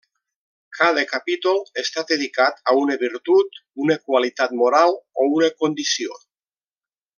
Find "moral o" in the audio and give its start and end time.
4.63-5.29